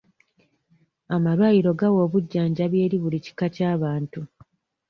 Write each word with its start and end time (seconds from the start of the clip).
Amalwaliro 1.15 1.71
gawa 1.79 1.99
obujjanjabi 2.05 2.77
eri 2.85 2.97
buli 3.03 3.19
kika 3.25 3.47
ky'abantu. 3.55 4.21